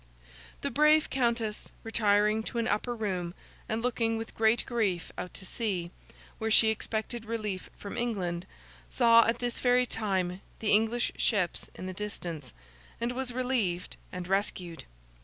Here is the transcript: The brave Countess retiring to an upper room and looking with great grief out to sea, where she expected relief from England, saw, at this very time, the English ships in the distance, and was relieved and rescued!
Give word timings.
The 0.61 0.71
brave 0.71 1.11
Countess 1.11 1.71
retiring 1.83 2.41
to 2.45 2.57
an 2.57 2.67
upper 2.67 2.95
room 2.95 3.35
and 3.69 3.83
looking 3.83 4.17
with 4.17 4.33
great 4.33 4.65
grief 4.65 5.11
out 5.15 5.31
to 5.35 5.45
sea, 5.45 5.91
where 6.39 6.49
she 6.49 6.69
expected 6.69 7.23
relief 7.25 7.69
from 7.77 7.95
England, 7.95 8.47
saw, 8.89 9.23
at 9.27 9.37
this 9.37 9.59
very 9.59 9.85
time, 9.85 10.41
the 10.57 10.71
English 10.71 11.11
ships 11.17 11.69
in 11.75 11.85
the 11.85 11.93
distance, 11.93 12.51
and 12.99 13.11
was 13.11 13.31
relieved 13.31 13.95
and 14.11 14.27
rescued! 14.27 14.85